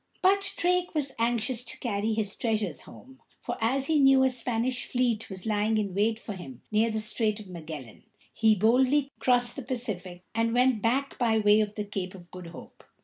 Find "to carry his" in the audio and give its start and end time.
1.65-2.35